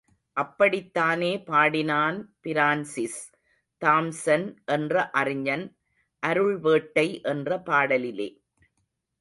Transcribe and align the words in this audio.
அப்படித்தானே 0.37 1.29
பாடினான் 1.39 2.17
Francis, 2.43 3.19
Thomson 3.81 4.47
என்ற 4.65 5.09
அறிஞன், 5.11 5.65
அருள்வேட்டை 6.23 7.07
என்ற 7.23 7.59
பாடலிலே. 7.59 8.29